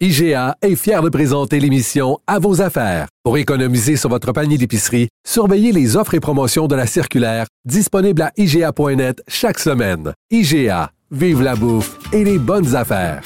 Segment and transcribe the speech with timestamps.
[0.00, 3.06] IGA est fier de présenter l'émission À vos affaires.
[3.22, 8.22] Pour économiser sur votre panier d'épicerie, surveillez les offres et promotions de la circulaire disponible
[8.22, 10.12] à IGA.net chaque semaine.
[10.32, 13.22] IGA, vive la bouffe et les bonnes affaires.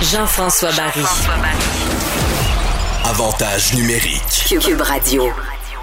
[0.00, 1.04] Jean-François Barry.
[3.06, 4.46] Avantage numérique.
[4.60, 5.24] Cube Radio.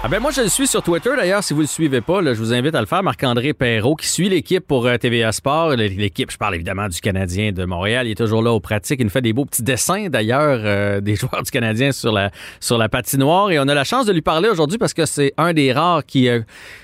[0.04, 1.10] Ah ben moi, je le suis sur Twitter.
[1.16, 3.04] D'ailleurs, si vous le suivez pas, là, je vous invite à le faire.
[3.04, 5.76] Marc-André Perrault, qui suit l'équipe pour euh, TVA Sport.
[5.76, 8.08] L'équipe, je parle évidemment du Canadien de Montréal.
[8.08, 8.98] Il est toujours là aux pratiques.
[8.98, 12.32] Il nous fait des beaux petits dessins, d'ailleurs, euh, des joueurs du Canadien sur la,
[12.58, 13.52] sur la patinoire.
[13.52, 16.04] Et on a la chance de lui parler aujourd'hui parce que c'est un des rares
[16.04, 16.40] qui, euh,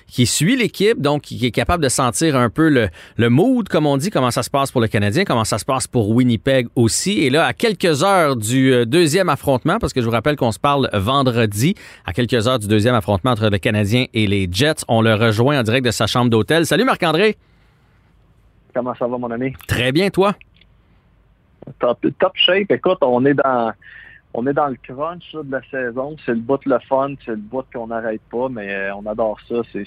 [0.09, 3.87] qui suit l'équipe, donc qui est capable de sentir un peu le, le mood, comme
[3.87, 6.67] on dit, comment ça se passe pour le Canadien, comment ça se passe pour Winnipeg
[6.75, 7.21] aussi.
[7.21, 10.59] Et là, à quelques heures du deuxième affrontement, parce que je vous rappelle qu'on se
[10.59, 11.75] parle vendredi,
[12.07, 14.85] à quelques heures du deuxième affrontement, entre le Canadien et les Jets.
[14.89, 16.65] On le rejoint en direct de sa chambre d'hôtel.
[16.67, 17.37] Salut Marc-André.
[18.75, 19.53] Comment ça va, mon ami?
[19.67, 20.35] Très bien, toi?
[21.79, 22.71] Top, top shape.
[22.71, 23.73] Écoute, on est dans
[24.35, 26.17] on est dans le crunch de la saison.
[26.25, 29.39] C'est le bout le fun, c'est le bout qu'on n'arrête pas, mais euh, on adore
[29.49, 29.57] ça.
[29.73, 29.87] C'est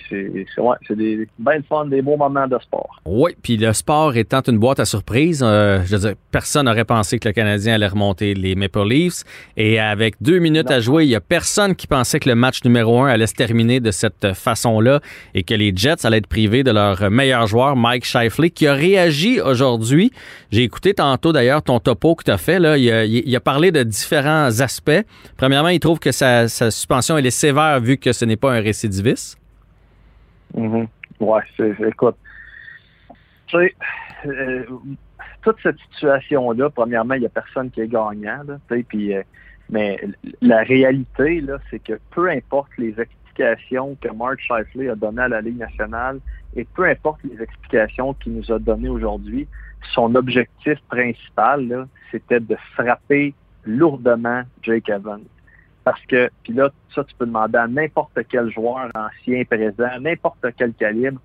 [0.58, 3.00] ouais, des bien fun, des beaux moments de sport.
[3.06, 6.86] Oui, puis le sport étant une boîte à surprise, euh, je veux dire, personne n'aurait
[6.86, 9.24] pensé que le Canadien allait remonter les Maple Leafs.
[9.58, 12.64] Et avec deux minutes à jouer, il n'y a personne qui pensait que le match
[12.64, 15.02] numéro un allait se terminer de cette façon-là
[15.36, 18.74] et que les Jets allaient être privés de leur meilleur joueur, Mike Shifley, qui a
[18.74, 20.12] réagi aujourd'hui.
[20.52, 22.60] J'ai écouté tantôt d'ailleurs ton topo que tu as fait.
[22.60, 22.78] Là.
[22.78, 25.06] Il, a, il a parlé de différents aspects.
[25.38, 28.62] Premièrement, il trouve que sa, suspension elle est sévère vu que ce n'est pas un
[28.62, 29.38] récidiviste.
[30.56, 30.86] Mm
[31.20, 31.44] Ouais,
[31.88, 32.16] écoute,
[33.46, 33.76] tu sais,
[34.26, 34.64] euh,
[35.44, 38.42] toute cette situation-là, premièrement, il n'y a personne qui est gagnant,
[38.88, 39.22] puis, euh,
[39.70, 40.00] mais
[40.42, 45.28] la réalité, là, c'est que peu importe les explications que Mark Shifley a données à
[45.28, 46.20] la Ligue nationale
[46.56, 49.48] et peu importe les explications qu'il nous a données aujourd'hui,
[49.94, 53.34] son objectif principal, c'était de frapper
[53.66, 55.24] lourdement Jake Evans.
[55.84, 60.46] Parce que, puis là, ça, tu peux demander à n'importe quel joueur ancien, présent, n'importe
[60.58, 61.20] quel calibre,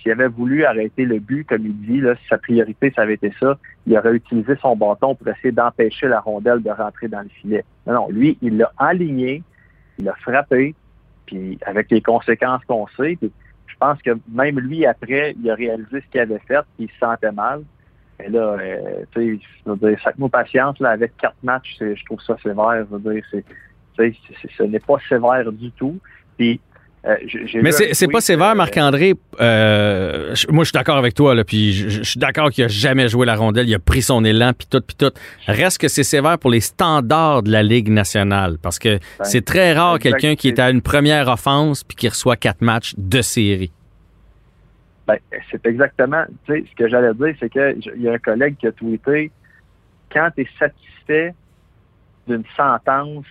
[0.00, 3.14] s'il avait voulu arrêter le but, comme il dit, là, si sa priorité, ça avait
[3.14, 7.20] été ça, il aurait utilisé son bâton pour essayer d'empêcher la rondelle de rentrer dans
[7.20, 7.64] le filet.
[7.86, 9.42] Non, non, lui, il l'a aligné,
[9.98, 10.74] il l'a frappé,
[11.26, 13.32] puis avec les conséquences qu'on sait, puis
[13.66, 16.90] je pense que même lui, après, il a réalisé ce qu'il avait fait, puis il
[16.90, 17.62] se sentait mal.
[18.18, 22.84] Mais là, euh, tu sais, mot patience, là, avec quatre matchs, je trouve ça sévère.
[22.90, 23.44] Je veux dire, c'est,
[24.56, 25.98] ce n'est pas sévère du tout.
[26.36, 26.60] Puis,
[27.06, 27.14] euh,
[27.62, 29.14] mais c'est pas sévère, euh, Marc-André.
[29.40, 31.34] Euh, moi, je suis d'accord avec toi.
[31.34, 33.68] Là, puis je, suis d'accord qu'il a jamais joué la rondelle.
[33.68, 35.12] Il a pris son élan, puis tout, puis tout.
[35.46, 38.58] Reste que c'est sévère pour les standards de la Ligue nationale.
[38.60, 42.08] Parce que ben, c'est très rare quelqu'un qui est à une première offense puis qui
[42.08, 43.70] reçoit quatre matchs de série.
[45.08, 45.18] Ben,
[45.50, 48.66] c'est exactement, tu sais, ce que j'allais dire, c'est qu'il y a un collègue qui
[48.66, 49.30] a tweeté,
[50.12, 51.34] quand tu es satisfait
[52.26, 53.24] d'une sentence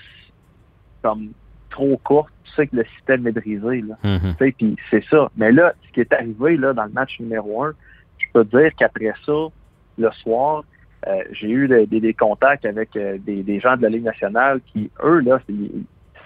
[1.04, 1.34] comme
[1.70, 3.82] trop courte, tu sais que le système est brisé.
[3.82, 3.96] Là.
[4.04, 4.54] Mm-hmm.
[4.54, 5.30] Puis c'est ça.
[5.38, 7.74] Mais là, ce qui est arrivé là, dans le match numéro un,
[8.18, 9.48] je peux dire qu'après ça,
[10.00, 10.64] le soir,
[11.06, 15.20] euh, j'ai eu des, contacts avec euh, des, gens de la Ligue nationale qui, eux,
[15.20, 15.40] là,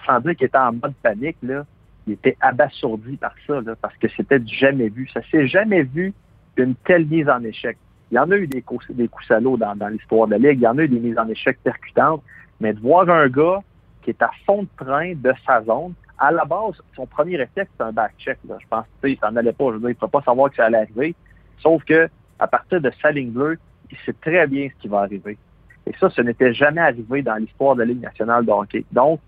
[0.06, 1.66] sans dire qu'ils étaient en mode panique, là,
[2.06, 5.08] il était abasourdi par ça, parce que c'était jamais vu.
[5.12, 6.12] Ça s'est jamais vu
[6.56, 7.76] une telle mise en échec.
[8.10, 10.60] Il y en a eu des coups, des coups salauds dans, l'histoire de la Ligue,
[10.60, 12.22] il y en a eu des mises en échec percutantes,
[12.60, 13.60] mais de voir un gars
[14.02, 17.70] qui est à fond de train de sa zone, à la base, son premier réflexe,
[17.76, 18.38] c'est un back-check.
[18.44, 19.66] Je pense qu'il s'en allait pas.
[19.68, 21.14] Je veux dire, il ne peut pas savoir que ça allait arriver.
[21.58, 22.08] Sauf que
[22.38, 23.58] à partir de sa ligne bleue,
[23.90, 25.38] il sait très bien ce qui va arriver.
[25.86, 28.84] Et ça, ce n'était jamais arrivé dans l'histoire de la Ligue nationale de hockey.
[28.92, 29.20] Donc,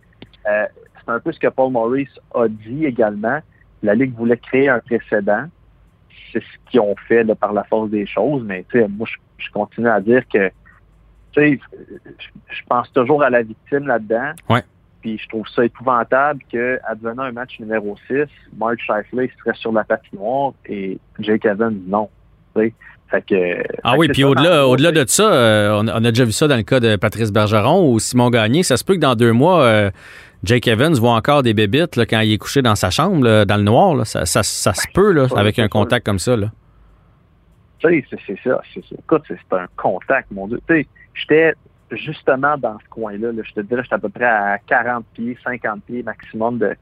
[0.49, 0.67] euh,
[1.05, 3.38] c'est un peu ce que Paul Maurice a dit également.
[3.82, 5.46] La Ligue voulait créer un précédent.
[6.32, 9.06] C'est ce qu'ils ont fait par la force des choses, mais moi,
[9.38, 10.50] je, continue à dire que
[11.37, 11.56] je,
[12.49, 14.32] je pense toujours à la victime là-dedans.
[15.00, 18.25] Puis je trouve ça épouvantable qu'advenant un match numéro 6,
[18.56, 22.08] Mark Scheifele serait sur la patinoire et Jake Evans non.
[23.20, 26.56] que, ah oui, puis au-delà, au-delà de ça, euh, on, a déjà vu ça dans
[26.56, 28.62] le cas de Patrice Bergeron ou Simon Gagné.
[28.62, 29.90] Ça se peut que dans deux mois, euh,
[30.44, 33.62] Jake Evans voit encore des bébites quand il est couché dans sa chambre, dans le
[33.62, 34.06] noir.
[34.06, 36.37] Ça, se peut avec un contact comme ça.
[36.37, 38.96] tu sais, c'est ça, c'est ça.
[38.99, 40.61] Écoute, c'est un contact, mon Dieu.
[40.69, 41.55] Tu sais, j'étais
[41.91, 43.31] justement dans ce coin-là.
[43.43, 46.76] je te dirais, j'étais à peu près à 40 pieds, 50 pieds maximum de,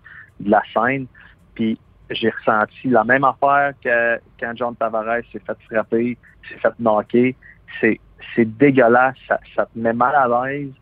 [0.44, 1.06] la scène.
[1.54, 1.78] Puis
[2.10, 6.18] j'ai ressenti la même affaire que quand John Tavares s'est fait frapper,
[6.48, 7.36] s'est fait knocker.
[7.80, 8.00] C'est,
[8.34, 10.72] c'est dégueulasse, ça, ça, te met mal à l'aise.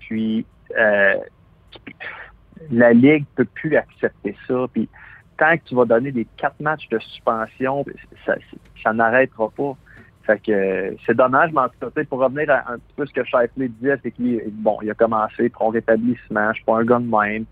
[0.00, 0.46] Puis
[0.76, 1.14] euh,
[2.70, 4.66] la Ligue peut plus accepter ça.
[4.72, 4.88] Puis
[5.38, 7.84] tant que tu vas donner des quatre matchs de suspension,
[8.24, 8.36] ça,
[8.82, 9.76] ça n'arrêtera pas.
[10.24, 13.12] Fait que c'est dommage, mais en tout cas, pour revenir à un petit peu ce
[13.12, 16.78] que Shifley disait, c'est qu'il bon, il a commencé, pour on rétablit je suis pas
[16.78, 17.44] un gars de même.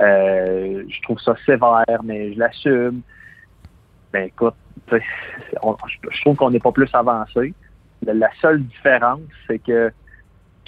[0.00, 3.00] Euh, je trouve ça sévère, mais je l'assume.
[4.12, 4.54] Ben écoute,
[4.90, 7.54] je trouve qu'on n'est pas plus avancé.
[8.02, 9.90] La seule différence, c'est que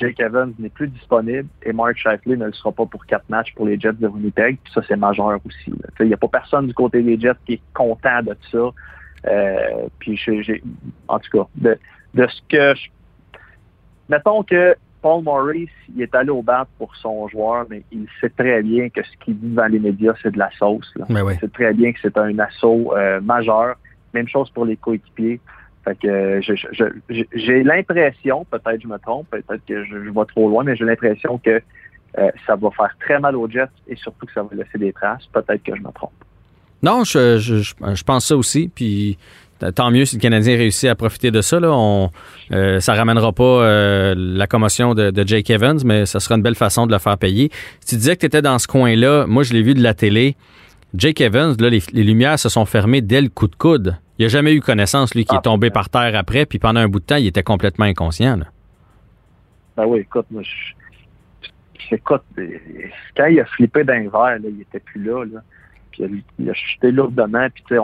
[0.01, 3.55] Jake Evans n'est plus disponible et Mark Shifley ne le sera pas pour quatre matchs
[3.55, 4.59] pour les Jets de Winnipeg.
[4.65, 5.73] Puis ça, c'est majeur aussi.
[6.01, 8.71] Il n'y a pas personne du côté des Jets qui est content de ça.
[9.27, 10.63] Euh, puis j'ai,
[11.07, 11.79] en tout cas, de,
[12.15, 12.89] de ce que je,
[14.09, 18.31] mettons que Paul Maurice, il est allé au bat pour son joueur, mais il sait
[18.31, 20.91] très bien que ce qu'il dit dans les médias, c'est de la sauce.
[20.97, 21.07] Là.
[21.09, 23.77] Ben il sait très bien que c'est un assaut euh, majeur.
[24.13, 25.41] Même chose pour les coéquipiers.
[25.91, 26.41] Fait que
[27.35, 31.39] j'ai l'impression, peut-être je me trompe, peut-être que je, vais trop loin, mais j'ai l'impression
[31.39, 31.61] que
[32.19, 34.93] euh, ça va faire très mal aux Jets et surtout que ça va laisser des
[34.93, 35.27] traces.
[35.33, 36.13] Peut-être que je me trompe.
[36.83, 38.71] Non, je, pense ça aussi.
[38.73, 39.19] Puis
[39.75, 41.59] tant mieux si le Canadien réussit à profiter de ça.
[41.61, 41.71] Là.
[41.73, 42.11] On,
[42.53, 46.55] euh, ça ramènera pas euh, la commotion de, Jake Evans, mais ça sera une belle
[46.55, 47.51] façon de le faire payer.
[47.81, 49.95] Si tu disais que tu étais dans ce coin-là, moi je l'ai vu de la
[49.95, 50.37] télé.
[50.95, 53.97] Jake Evans, là, les, lumières se sont fermées dès le coup de coude.
[54.21, 55.43] Il n'a jamais eu connaissance, lui, qui est ah.
[55.43, 58.37] tombé par terre après, puis pendant un bout de temps, il était complètement inconscient.
[58.37, 58.45] Là.
[59.79, 62.23] Ben oui, écoute, moi, je, écoute,
[63.17, 65.25] quand il a flippé d'un verre, là, il était plus là.
[65.25, 65.41] là.
[65.91, 67.81] Puis il a, chuté lourdement, puis tu sais,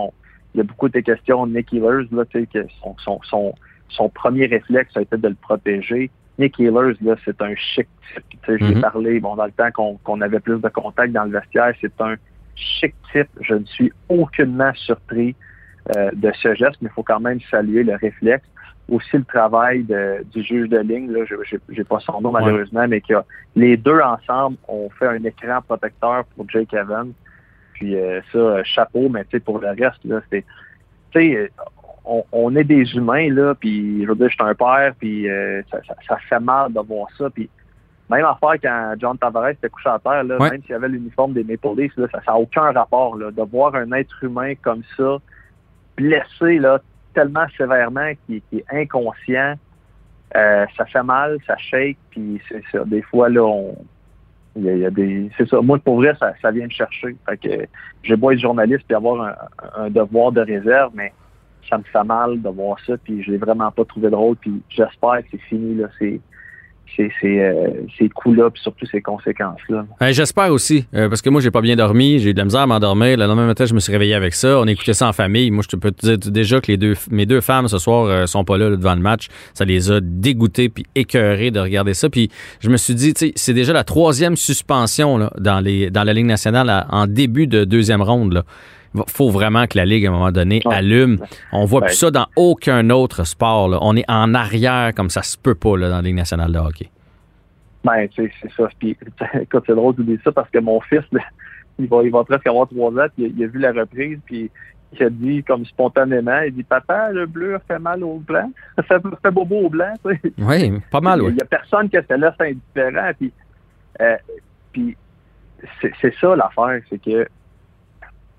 [0.55, 2.95] il y a beaucoup de questions de Nick Ehlers, là, tu sais, que son,
[3.25, 3.55] son,
[3.89, 6.11] son, premier réflexe a été de le protéger.
[6.39, 8.43] Nick Ehlers, là, c'est un chic type.
[8.43, 11.31] Tu sais, mm parlé, bon, dans le temps qu'on avait plus de contacts dans le
[11.31, 12.17] vestiaire, c'est un
[12.57, 13.31] chic type.
[13.41, 15.35] Je ne suis aucunement surpris
[15.95, 18.47] euh, de ce geste, mais il faut quand même saluer le réflexe.
[18.89, 23.01] Aussi le travail du juge de ligne, là, je n'ai pas son nom malheureusement, mais
[23.01, 23.15] que
[23.57, 27.13] les deux ensemble ont fait un écran protecteur pour Jake Evans.
[27.73, 30.45] Puis euh, ça, chapeau, mais tu sais, pour le reste, là, c'est.
[31.11, 31.51] Tu sais,
[32.33, 35.63] on, est des humains, là, puis je veux dire, je suis un père, puis euh,
[35.71, 37.29] ça, ça, fait mal de voir ça.
[37.31, 37.51] Puis
[38.09, 41.43] même affaire quand John Tavares était couché à terre, là, même s'il avait l'uniforme des
[41.43, 43.17] Maple Leafs, là, ça n'a aucun rapport.
[43.17, 45.19] Là, de voir un être humain comme ça,
[45.97, 46.81] blessé là,
[47.15, 49.55] tellement sévèrement qu'il est inconscient,
[50.35, 52.85] euh, ça fait mal, ça shake, puis c'est ça.
[52.85, 53.77] Des fois, là, on,
[54.57, 55.31] il y, a, des.
[55.37, 55.61] C'est ça.
[55.61, 57.15] Moi, pour vrai, ça, ça vient me chercher.
[57.29, 57.67] Fait que
[58.03, 59.37] j'ai beau être journaliste et avoir
[59.77, 61.13] un, devoir de réserve, mais
[61.69, 62.97] ça me fait mal de voir ça.
[62.97, 64.37] Puis je l'ai vraiment pas trouvé drôle.
[64.37, 65.75] Puis j'espère que c'est fini.
[65.75, 65.89] Là.
[65.99, 66.21] C'est,
[66.95, 69.87] ces, ces, euh, ces coups-là, puis surtout ces conséquences-là.
[70.13, 72.61] J'espère aussi, euh, parce que moi, j'ai pas bien dormi, j'ai eu de la misère
[72.61, 73.17] à m'endormir.
[73.17, 74.59] Le lendemain matin, je me suis réveillé avec ça.
[74.59, 75.51] On écoutait ça en famille.
[75.51, 78.27] Moi, je peux te dire déjà que les deux, mes deux femmes ce soir euh,
[78.27, 79.29] sont pas là, devant le match.
[79.55, 82.09] Ça les a dégoûtés puis écœurés de regarder ça.
[82.09, 82.31] Puis
[82.61, 86.27] je me suis dit, c'est déjà la troisième suspension là, dans, les, dans la Ligue
[86.27, 88.33] nationale en début de deuxième ronde.
[88.33, 88.45] Là
[89.09, 91.19] faut vraiment que la Ligue, à un moment donné, allume.
[91.53, 93.79] On voit plus ça dans aucun autre sport.
[93.81, 96.59] On est en arrière comme ça se peut pas là, dans la Ligue nationale de
[96.59, 96.91] hockey.
[97.85, 98.69] Ben, tu sais, c'est ça.
[98.79, 98.97] Puis,
[99.41, 101.05] écoute, c'est drôle de dire ça parce que mon fils,
[101.79, 104.51] il va, il va presque avoir trois ans, puis il, a vu la reprise, puis
[104.93, 108.51] il a dit comme spontanément, il dit Papa, le bleu fait mal au blanc.
[108.89, 110.33] Ça fait bobo au blanc, tu sais.
[110.39, 111.31] Oui, pas mal, oui.
[111.31, 113.13] Il n'y a personne qui se laisse indifférent.
[113.19, 113.33] Puis,
[114.01, 114.17] euh,
[114.73, 114.97] puis
[115.81, 117.27] c'est ça l'affaire, c'est que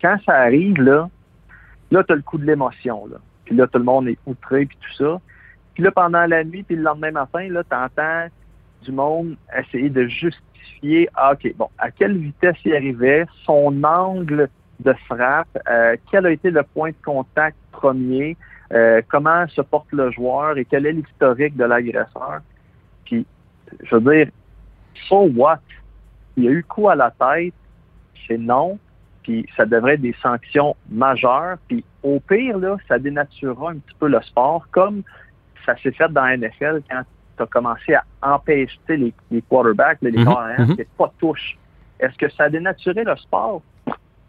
[0.01, 1.09] quand ça arrive, là,
[1.91, 3.07] là, tu as le coup de l'émotion.
[3.07, 3.17] Là.
[3.45, 5.21] Puis là, tout le monde est outré, puis tout ça.
[5.73, 8.27] Puis là, pendant la nuit, puis le lendemain matin, là, tu entends
[8.83, 14.49] du monde essayer de justifier, ah, OK, bon, à quelle vitesse il arrivait, son angle
[14.79, 18.37] de frappe, euh, quel a été le point de contact premier,
[18.73, 22.41] euh, comment se porte le joueur et quel est l'historique de l'agresseur.
[23.05, 23.25] Puis,
[23.83, 24.31] je veux dire,
[25.07, 25.61] so what?
[26.35, 27.53] Il y a eu coup à la tête,
[28.27, 28.77] c'est non
[29.27, 31.57] puis ça devrait être des sanctions majeures.
[31.67, 35.03] Puis au pire, là, ça dénaturera un petit peu le sport, comme
[35.65, 37.01] ça s'est fait dans la NFL quand
[37.35, 41.57] tu as commencé à empêcher les, quarterbacks, les mm c'est pas touche.
[41.99, 43.61] Est-ce que ça a dénaturé le sport?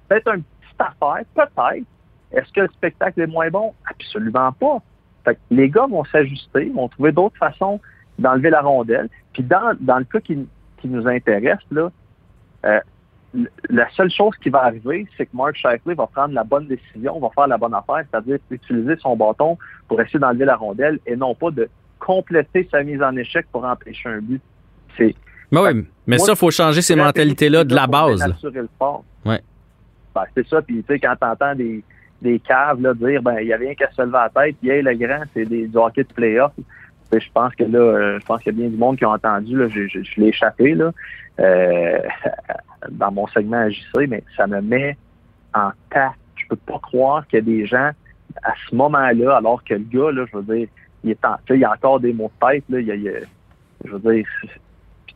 [0.08, 1.86] Peut-être un petit affaire, peut-être.
[2.32, 3.74] Est-ce que le spectacle est moins bon?
[3.88, 4.78] Absolument pas.
[5.24, 7.80] Fait les gars vont s'ajuster, vont trouver d'autres façons
[8.18, 9.08] d'enlever la rondelle.
[9.32, 10.44] Puis dans, dans le cas qui,
[10.78, 11.92] qui nous intéresse, là,
[12.64, 12.80] euh,
[13.68, 17.20] la seule chose qui va arriver, c'est que Mark Shifley va prendre la bonne décision,
[17.20, 21.14] va faire la bonne affaire, c'est-à-dire utiliser son bâton pour essayer d'enlever la rondelle et
[21.14, 21.68] non pas de
[21.98, 24.40] compléter sa mise en échec pour empêcher un but.
[24.96, 25.14] C'est
[25.50, 28.22] mais oui, mais ça, il faut changer ces mentalités-là de la base.
[28.42, 28.68] Le.
[29.24, 29.40] Ouais.
[30.14, 31.82] Ben, c'est ça, puis tu sais, quand t'entends des,
[32.20, 34.56] des caves là, dire ben il y avait rien qu'à se lever à la tête,
[34.60, 36.52] puis hey, le grand, c'est des du hockey de playoff.
[37.10, 39.12] Je pense que là, euh, je pense qu'il y a bien du monde qui ont
[39.12, 40.92] entendu, là, je, je, je l'ai échappé là,
[41.40, 41.98] euh,
[42.90, 44.96] dans mon segment à JC, mais ça me met
[45.54, 46.12] en tas.
[46.36, 47.90] Je peux pas croire qu'il y a des gens
[48.42, 50.68] à ce moment-là, alors que le gars, là, je veux dire,
[51.04, 52.94] il est en, il y a encore des mots de tête, là, il y a,
[52.94, 53.20] il a
[53.84, 54.26] je veux dire,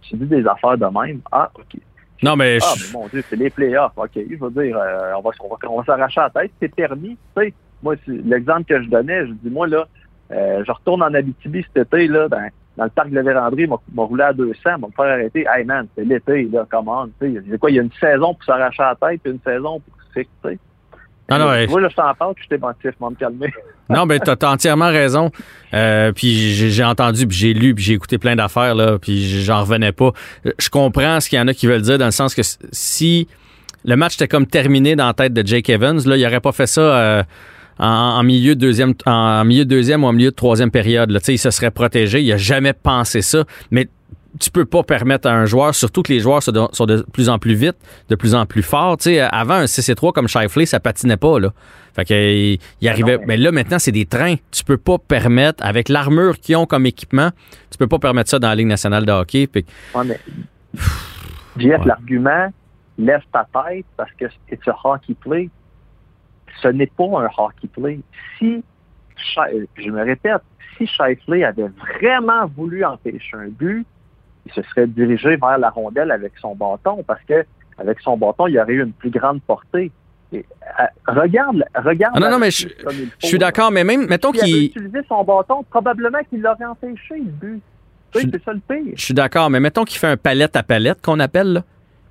[0.02, 1.20] tu dis des affaires de même.
[1.30, 1.80] Ah, OK.
[2.22, 2.58] Non, mais.
[2.62, 3.92] Ah, mais mon Dieu, c'est les playoffs.
[3.96, 4.10] OK.
[4.14, 6.52] Je veux dire, euh, on va, on va, on va s'arracher la tête.
[6.60, 7.16] C'est permis.
[7.36, 9.86] Tu sais, moi, l'exemple que je donnais, je dis, moi, là,
[10.30, 13.66] euh, je retourne en Abitibi cet été, là, dans, dans le parc de la Vérandrie,
[13.66, 15.46] m'a roulé à 200, m'a me faire arrêter.
[15.54, 17.58] Hey, man, c'est l'été, là, comment, tu sais.
[17.58, 20.20] quoi, il y a une saison pour s'arracher la tête, puis une saison pour se
[20.20, 20.58] fixer.
[21.30, 21.66] Non, non, ouais.
[21.66, 23.52] Moi, là, je t'en parle, puis je t'ai me calmer.
[23.88, 25.30] non, ben, t'as as entièrement raison.
[25.72, 29.60] Euh, puis j'ai entendu, puis j'ai lu, puis j'ai écouté plein d'affaires, là, puis j'en
[29.60, 30.12] revenais pas.
[30.58, 33.28] Je comprends ce qu'il y en a qui veulent dire, dans le sens que si
[33.84, 36.52] le match était comme terminé dans la tête de Jake Evans, là, il aurait pas
[36.52, 37.22] fait ça euh,
[37.82, 41.10] en, en, milieu de deuxième, en, milieu de deuxième ou en milieu de troisième période.
[41.10, 41.18] Là.
[41.26, 42.22] Il se serait protégé.
[42.22, 43.44] Il a jamais pensé ça.
[43.70, 43.88] Mais
[44.40, 46.52] tu peux pas permettre à un joueur, surtout que les joueurs sont
[46.86, 47.76] de, plus en plus vite,
[48.08, 48.96] de plus en plus forts.
[48.98, 51.52] Tu sais, avant, un CC3 comme Shifley, ça patinait pas, là.
[51.94, 53.18] Fait que, il, il arrivait.
[53.26, 54.36] Mais là, maintenant, c'est des trains.
[54.50, 57.30] Tu peux pas permettre, avec l'armure qu'ils ont comme équipement,
[57.70, 59.46] tu peux pas permettre ça dans la Ligue nationale de hockey.
[59.48, 59.66] Puis...
[59.94, 60.20] Ouais, mais.
[61.58, 62.50] Jeff, l'argument,
[62.96, 65.50] lève ta tête parce que c'est un hockey play.
[66.60, 68.00] Ce n'est pas un hockey play.
[68.38, 68.62] Si,
[69.76, 70.42] je me répète,
[70.76, 73.86] si Shifley avait vraiment voulu empêcher un but,
[74.46, 77.44] il se serait dirigé vers la rondelle avec son bâton parce que
[77.78, 79.90] avec son bâton, il y aurait eu une plus grande portée.
[80.32, 80.44] Et,
[80.80, 82.14] euh, regarde, regarde.
[82.16, 82.68] Ah non, non, mais je,
[83.18, 84.44] je suis d'accord, mais même, mettons qu'il.
[84.44, 87.62] S'il utilisé son bâton, probablement qu'il l'aurait empêché, le but.
[88.14, 88.92] C'est ça le pire.
[88.94, 91.62] Je suis d'accord, mais mettons qu'il fait un palette à palette qu'on appelle, là,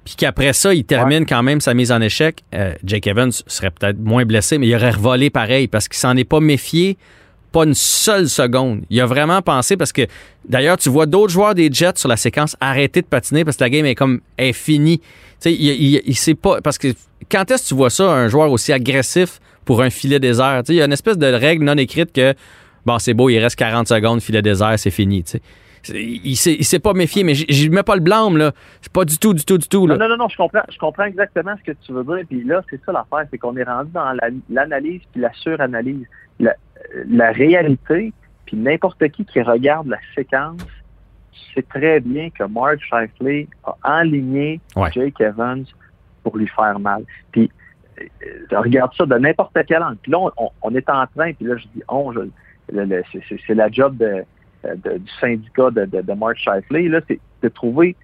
[0.05, 1.25] puis qu'après ça, il termine ouais.
[1.27, 2.43] quand même sa mise en échec.
[2.55, 6.15] Euh, Jake Evans serait peut-être moins blessé, mais il aurait revolé pareil parce qu'il s'en
[6.17, 6.97] est pas méfié
[7.51, 8.83] pas une seule seconde.
[8.89, 10.07] Il a vraiment pensé parce que
[10.47, 13.63] d'ailleurs, tu vois d'autres joueurs des Jets sur la séquence arrêter de patiner parce que
[13.63, 14.99] la game est comme est finie.
[14.99, 15.05] Tu
[15.39, 16.93] sais, il, il, il sait pas parce que
[17.29, 20.67] quand est-ce que tu vois ça un joueur aussi agressif pour un filet désert, tu
[20.67, 22.33] sais, il y a une espèce de règle non écrite que
[22.85, 25.41] bon, c'est beau, il reste 40 secondes, filet désert, c'est fini, tu sais.
[25.89, 28.51] Il s'est, il s'est pas méfié, mais je mets pas le blâme, là.
[28.81, 29.87] C'est pas du tout, du tout, du tout.
[29.87, 29.97] Là.
[29.97, 32.25] Non, non, non, je comprends, je comprends exactement ce que tu veux dire.
[32.29, 36.05] Puis là, c'est ça l'affaire, c'est qu'on est rendu dans la, l'analyse puis la suranalyse.
[36.39, 36.55] La,
[37.07, 38.13] la réalité,
[38.45, 40.61] puis n'importe qui qui regarde la séquence
[41.53, 44.91] sait très bien que Mark Shifley a enligné ouais.
[44.91, 45.65] Jake Evans
[46.23, 47.03] pour lui faire mal.
[47.31, 47.51] Puis
[47.99, 49.97] euh, regarde ça de n'importe quel angle.
[50.01, 52.21] Puis là, on, on, est en train, puis là, je dis on, je,
[52.71, 54.23] le, le, c'est la job de,
[54.63, 57.95] de, du syndicat de, de, de Mark Shifley, là, c'est de trouver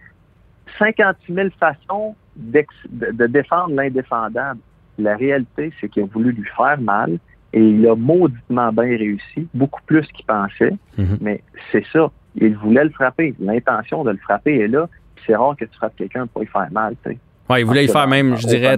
[0.78, 4.60] 56 000 façons de, défendre l'indéfendable.
[4.98, 7.20] La réalité, c'est qu'il a voulu lui faire mal,
[7.54, 10.74] et il a mauditement bien réussi, beaucoup plus qu'il pensait.
[10.98, 11.18] Mm-hmm.
[11.22, 12.12] Mais c'est ça.
[12.36, 13.34] Il voulait le frapper.
[13.40, 14.88] L'intention de le frapper est là.
[15.26, 16.96] C'est rare que tu frappes quelqu'un pour lui faire mal.
[16.98, 17.18] T'sais.
[17.50, 18.76] Ouais, il voulait y faire même, je dirais,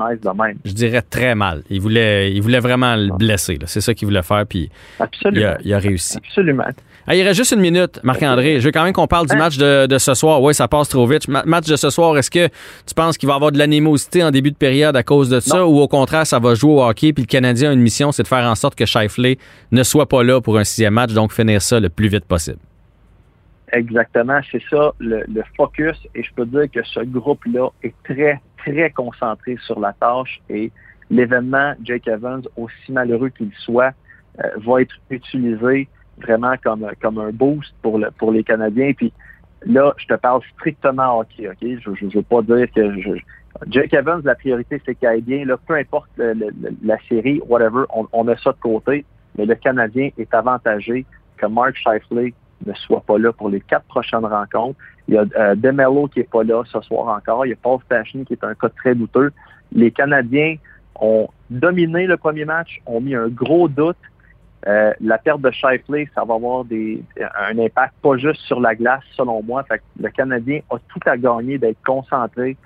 [0.64, 1.64] je dirais très mal.
[1.70, 3.58] Il voulait, il voulait vraiment le blesser.
[3.66, 4.70] C'est ça qu'il voulait faire, puis
[5.32, 6.18] il a, il a, réussi.
[6.18, 6.66] Absolument.
[7.08, 8.60] Ah, il reste juste une minute, Marc-André.
[8.60, 10.42] Je veux quand même qu'on parle du match de, de, ce soir.
[10.44, 11.28] Oui, ça passe trop vite.
[11.28, 14.24] Ma match de ce soir, est-ce que tu penses qu'il va y avoir de l'animosité
[14.24, 15.66] en début de période à cause de ça, non.
[15.66, 18.24] ou au contraire, ça va jouer au hockey, puis le Canadien a une mission, c'est
[18.24, 19.40] de faire en sorte que Shifley
[19.72, 22.60] ne soit pas là pour un sixième match, donc finir ça le plus vite possible?
[23.72, 25.98] Exactement, c'est ça le, focus.
[26.16, 30.72] Et je peux dire que ce groupe-là est très, très concentré sur la tâche et
[31.10, 33.94] l'événement Jake Evans, aussi malheureux qu'il soit,
[34.44, 38.92] euh, va être utilisé vraiment comme, comme un boost pour, le, pour les Canadiens.
[38.94, 39.14] Puis
[39.66, 41.58] là, je te parle strictement hockey, OK?
[41.62, 43.12] Je ne veux pas dire que je,
[43.68, 45.46] Jake Evans, la priorité, c'est bien.
[45.46, 49.06] Là, peu importe la série, whatever, on, on a ça de côté.
[49.38, 51.06] Mais le Canadien est avantagé
[51.38, 52.34] que Mark Shifley
[52.66, 54.80] ne soit pas là pour les quatre prochaines rencontres.
[55.08, 57.46] Il y a euh, Demelo qui est pas là ce soir encore.
[57.46, 59.32] Il y a Paul Stachny qui est un cas très douteux.
[59.72, 60.56] Les Canadiens
[61.00, 63.98] ont dominé le premier match, ont mis un gros doute.
[64.68, 67.02] Euh, la perte de Shifley, ça va avoir des,
[67.40, 69.64] un impact pas juste sur la glace, selon moi.
[69.64, 72.58] Fait que le Canadien a tout à gagner d'être concentré,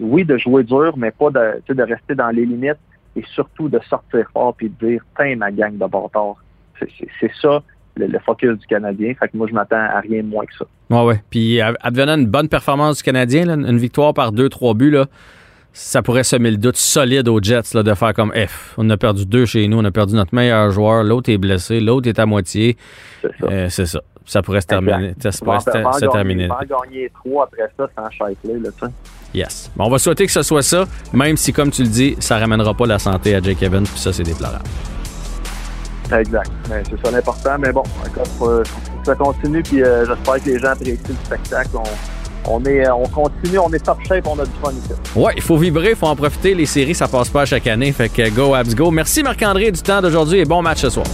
[0.00, 2.78] oui, de jouer dur, mais pas de, de rester dans les limites
[3.14, 6.42] et surtout de sortir fort puis de dire Tiens, ma gang de bâtards.
[7.20, 7.62] C'est ça
[7.96, 9.12] le, le, focus du Canadien.
[9.18, 10.64] Fait que moi, je m'attends à rien de moins que ça.
[10.90, 11.22] Ouais, ouais.
[11.30, 15.06] Puis, advenant une bonne performance du Canadien, là, une victoire par deux, trois buts, là,
[15.76, 18.74] ça pourrait semer le doute solide aux Jets là, de faire comme F.
[18.78, 21.80] On a perdu deux chez nous, on a perdu notre meilleur joueur, l'autre est blessé,
[21.80, 22.78] l'autre est à moitié.
[23.20, 23.46] C'est ça.
[23.50, 24.00] Euh, c'est ça.
[24.24, 25.14] Ça pourrait se terminer.
[25.20, 26.48] Ça se pourrait se se terminer.
[26.48, 28.92] gagner trois après ça sans Shifley, là, tu sais.
[29.34, 29.70] Yes.
[29.76, 32.38] Bon, on va souhaiter que ce soit ça, même si, comme tu le dis, ça
[32.38, 34.64] ramènera pas la santé à Jake Evans, puis ça, c'est déplorable.
[36.12, 36.50] Exact.
[36.68, 37.56] C'est ça l'important.
[37.58, 37.82] Mais bon,
[38.14, 38.62] que
[39.04, 39.62] ça continue.
[39.62, 41.70] Puis euh, j'espère que les gens apprécient le spectacle.
[41.74, 41.82] On,
[42.48, 44.92] on est, on continue, on est top shape, on a du fun ici.
[45.16, 46.54] Ouais, il faut vibrer, il faut en profiter.
[46.54, 47.90] Les séries, ça passe pas chaque année.
[47.92, 48.90] Fait que go, Abs, go.
[48.90, 51.06] Merci Marc-André du temps d'aujourd'hui et bon match ce soir.